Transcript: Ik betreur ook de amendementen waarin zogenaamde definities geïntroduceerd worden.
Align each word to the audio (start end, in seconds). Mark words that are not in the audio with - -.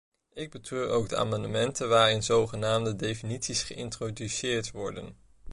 Ik 0.33 0.51
betreur 0.51 0.89
ook 0.89 1.09
de 1.09 1.17
amendementen 1.17 1.89
waarin 1.89 2.23
zogenaamde 2.23 2.95
definities 2.95 3.63
geïntroduceerd 3.63 4.71
worden. 4.71 5.15